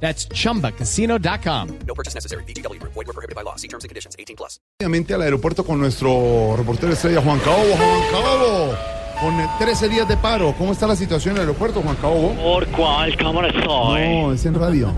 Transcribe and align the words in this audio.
That's 0.00 0.28
chumbacasino.com. 0.28 1.68
No 1.86 1.94
purchase 1.94 2.14
necessary. 2.14 2.44
BGW. 2.44 2.78
Void 2.82 3.06
were 3.06 3.12
prohibited 3.12 3.34
by 3.34 3.42
law. 3.42 3.56
See 3.56 3.66
terms 3.68 3.84
and 3.84 3.88
conditions. 3.88 4.14
18 4.18 4.36
plus. 4.36 4.60
Al 4.80 5.22
aeropuerto 5.22 5.64
con 5.64 5.78
nuestro 5.78 6.54
reportero 6.56 6.92
estrella 6.92 7.20
Juan 7.22 7.38
Cabo. 7.40 7.62
Juan 7.62 8.02
Cabo, 8.12 8.74
con 9.20 9.40
eh, 9.40 9.48
13 9.58 9.88
días 9.88 10.06
de 10.06 10.16
paro. 10.18 10.54
¿Cómo 10.58 10.72
está 10.72 10.86
la 10.86 10.96
situación 10.96 11.32
en 11.36 11.42
el 11.42 11.48
aeropuerto, 11.48 11.80
Juan 11.80 11.96
Cabo? 11.96 12.34
¿Por 12.34 12.66
cuál 12.68 13.16
cámara 13.16 13.48
estoy? 13.48 14.08
No, 14.08 14.32
es 14.32 14.44
en 14.44 14.54
radio. 14.54 14.92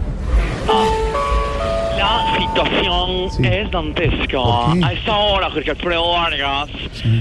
La 1.97 2.37
situación 2.39 3.31
Sí. 3.31 3.43
es 3.47 3.71
dantesca. 3.71 4.39
A 4.85 4.93
esta 4.93 5.17
hora, 5.17 5.51
Jorge 5.51 5.71
Alfredo 5.71 6.11
Vargas, 6.13 6.69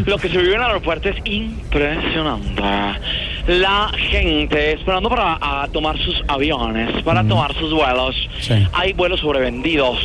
lo 0.05 0.17
que 0.17 0.29
se 0.29 0.37
vive 0.37 0.55
en 0.55 0.61
el 0.61 0.67
aeropuerto 0.67 1.09
es 1.09 1.17
impresionante. 1.25 2.61
La 3.47 3.89
gente 4.11 4.73
esperando 4.73 5.09
para 5.09 5.37
a 5.41 5.67
tomar 5.69 5.97
sus 5.99 6.21
aviones, 6.27 7.01
para 7.03 7.23
tomar 7.23 7.53
sus 7.55 7.73
vuelos. 7.73 8.13
Sí. 8.41 8.53
Hay 8.73 8.93
vuelos 8.93 9.21
sobrevendidos. 9.21 9.97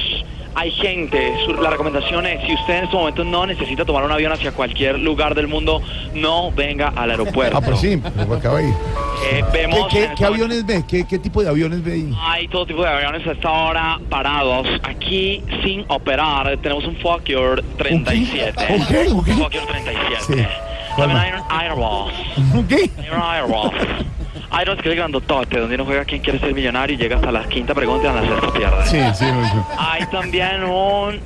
Hay 0.54 0.70
gente, 0.70 1.32
su- 1.46 1.54
la 1.54 1.70
recomendación 1.70 2.26
es, 2.26 2.46
si 2.46 2.52
usted 2.54 2.76
en 2.78 2.84
este 2.84 2.94
momento 2.96 3.24
no 3.24 3.46
necesita 3.46 3.86
tomar 3.86 4.04
un 4.04 4.12
avión 4.12 4.32
hacia 4.32 4.52
cualquier 4.52 4.98
lugar 4.98 5.34
del 5.34 5.48
mundo, 5.48 5.80
no 6.14 6.52
venga 6.52 6.88
al 6.94 7.10
aeropuerto. 7.10 7.56
Ah, 7.56 7.62
pues 7.62 7.80
sí, 7.80 7.96
pues 7.96 8.38
acaba 8.38 8.58
ahí. 8.58 8.66
Eh, 8.66 9.42
¿Qué, 9.50 9.58
vemos 9.58 9.86
qué- 9.88 9.94
qué 9.94 10.00
momento- 10.08 10.26
aviones 10.26 10.66
ve? 10.66 10.84
¿Qué, 10.86 11.06
qué 11.08 11.18
tipo 11.18 11.42
de 11.42 11.48
aviones 11.48 11.82
ve 11.82 11.92
ahí? 11.94 12.14
Hay 12.20 12.48
todo 12.48 12.66
tipo 12.66 12.82
de 12.82 12.88
aviones 12.90 13.26
a 13.26 13.32
esta 13.32 13.50
hora 13.50 13.98
parados 14.10 14.68
aquí 14.82 15.42
sin 15.64 15.86
operar. 15.88 16.54
Tenemos 16.58 16.84
un 16.84 16.96
Fokker 16.96 17.64
37. 17.78 18.66
¿Un 18.74 18.86
qué? 18.86 18.96
¿Un 19.10 19.24
qué? 19.24 19.30
Un 19.32 19.38
Fokker 19.38 19.62
37. 19.66 20.16
Sí. 20.20 20.46
Un 20.98 21.10
Airbus. 21.50 22.12
¿Qué? 22.68 22.90
Airbus. 23.12 23.72
Airbus 24.50 24.76
que 24.82 24.90
es 24.90 24.96
grandotote, 24.96 25.58
donde 25.60 25.74
uno 25.76 25.84
juega 25.86 26.04
quién 26.04 26.20
quiere 26.20 26.38
ser 26.38 26.52
millonario 26.54 26.94
y 26.94 26.98
llega 26.98 27.16
hasta 27.16 27.32
la 27.32 27.44
quinta 27.44 27.74
pregunta 27.74 28.06
y 28.06 28.10
en 28.10 28.16
la 28.16 28.28
sexta 28.28 28.52
pierde. 28.52 28.86
Sí, 28.86 29.00
sí, 29.14 29.24
bien. 29.24 29.64
Hay 29.78 30.06
también 30.06 30.64
un... 30.64 31.20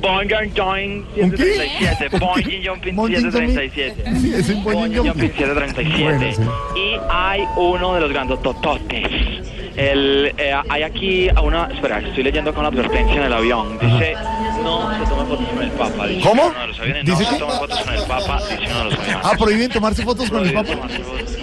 Boeing 0.00 0.28
Jumping 0.30 1.06
¿Un 1.24 1.30
qué? 1.32 1.36
737. 1.36 2.18
Boeing 2.18 2.66
Jumping 2.66 2.96
Boeing 2.96 3.16
Jumping- 3.16 3.32
737. 3.32 4.18
Sí, 4.20 4.34
es 4.34 4.48
un 4.48 4.64
Boeing 4.64 4.94
Jumping. 4.94 5.06
Jumping 5.12 5.32
737. 5.36 6.02
Bueno, 6.04 6.32
sí. 6.74 6.80
Y 6.80 6.96
hay 7.10 7.44
uno 7.56 7.94
de 7.94 8.00
los 8.00 8.10
grandotototes. 8.12 9.04
El, 9.76 10.32
eh, 10.38 10.54
hay 10.68 10.82
aquí 10.82 11.28
a 11.28 11.40
una... 11.42 11.66
Espera, 11.66 11.98
estoy 11.98 12.22
leyendo 12.24 12.50
acá 12.50 12.60
una 12.60 12.68
advertencia 12.68 13.14
en 13.16 13.22
el 13.24 13.32
avión. 13.32 13.78
Dice, 13.78 14.14
no 14.62 14.90
se 14.98 15.10
tomen 15.10 15.26
fotos 15.26 15.48
con 15.48 15.62
el 15.62 15.70
Papa. 15.72 16.06
Dice 16.06 16.28
¿Cómo? 16.28 16.42
uno 16.46 16.60
de 16.60 16.66
los 16.68 16.80
aviones, 16.80 17.04
¿Dice 17.04 17.22
no 17.22 17.28
qué? 17.28 17.34
se 17.34 17.38
tomen 17.40 17.58
fotos 17.58 17.80
con 17.80 17.94
el 17.94 18.02
Papa. 18.02 18.40
Dice 18.48 18.62
uno 18.70 18.78
de 18.78 18.84
los 18.84 18.94
aviones. 18.98 19.16
Ah, 19.24 19.32
prohíben 19.38 19.70
tomarse 19.70 20.02
fotos 20.04 20.30
con 20.30 20.46
el 20.46 20.52
Papa. 20.54 20.70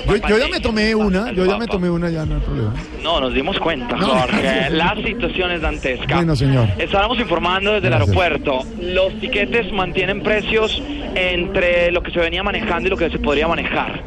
Yo, 0.07 0.15
yo 0.27 0.37
ya 0.39 0.47
me 0.47 0.59
tomé 0.59 0.95
una, 0.95 1.31
yo 1.31 1.45
ya 1.45 1.57
me 1.57 1.67
tomé 1.67 1.89
una, 1.89 2.09
ya 2.09 2.25
no 2.25 2.35
hay 2.35 2.41
problema. 2.41 2.73
No, 3.03 3.21
nos 3.21 3.33
dimos 3.33 3.59
cuenta, 3.59 3.95
No. 3.95 4.07
Jorge. 4.07 4.69
La 4.71 4.95
situación 4.95 5.51
es 5.51 5.61
dantesca. 5.61 6.15
Bueno, 6.15 6.35
señor. 6.35 6.67
Estábamos 6.77 7.19
informando 7.19 7.73
desde 7.73 7.89
Gracias. 7.89 8.09
el 8.09 8.15
aeropuerto. 8.21 8.65
Los 8.81 9.13
tiquetes 9.19 9.71
mantienen 9.71 10.21
precios 10.23 10.81
entre 11.15 11.91
lo 11.91 12.01
que 12.01 12.11
se 12.11 12.19
venía 12.19 12.41
manejando 12.43 12.87
y 12.87 12.89
lo 12.89 12.97
que 12.97 13.09
se 13.09 13.19
podría 13.19 13.47
manejar. 13.47 14.01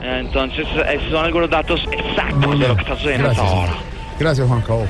Entonces, 0.00 0.66
esos 0.92 1.10
son 1.10 1.24
algunos 1.24 1.50
datos 1.50 1.80
exactos 1.90 2.58
de 2.60 2.68
lo 2.68 2.76
que 2.76 2.82
está 2.82 2.94
sucediendo 2.96 3.24
Gracias, 3.26 3.44
hasta 3.46 3.56
ahora. 3.58 3.72
Gracias, 4.18 4.46
Juan 4.46 4.60
Cabo. 4.62 4.86